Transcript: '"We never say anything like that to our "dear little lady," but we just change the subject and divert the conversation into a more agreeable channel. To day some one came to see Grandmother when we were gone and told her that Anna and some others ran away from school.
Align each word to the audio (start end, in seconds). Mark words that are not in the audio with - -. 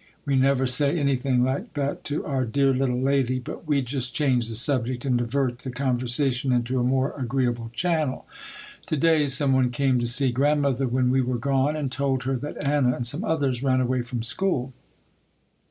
'"We 0.26 0.36
never 0.36 0.66
say 0.66 0.98
anything 0.98 1.42
like 1.44 1.72
that 1.72 2.04
to 2.04 2.26
our 2.26 2.44
"dear 2.44 2.74
little 2.74 3.00
lady," 3.00 3.38
but 3.38 3.66
we 3.66 3.80
just 3.80 4.14
change 4.14 4.50
the 4.50 4.54
subject 4.54 5.06
and 5.06 5.16
divert 5.16 5.60
the 5.60 5.70
conversation 5.70 6.52
into 6.52 6.78
a 6.78 6.82
more 6.84 7.14
agreeable 7.16 7.70
channel. 7.72 8.26
To 8.88 8.98
day 8.98 9.28
some 9.28 9.54
one 9.54 9.70
came 9.70 9.98
to 9.98 10.06
see 10.06 10.30
Grandmother 10.30 10.86
when 10.86 11.08
we 11.08 11.22
were 11.22 11.38
gone 11.38 11.74
and 11.74 11.90
told 11.90 12.24
her 12.24 12.36
that 12.36 12.62
Anna 12.62 12.94
and 12.94 13.06
some 13.06 13.24
others 13.24 13.62
ran 13.62 13.80
away 13.80 14.02
from 14.02 14.22
school. 14.22 14.74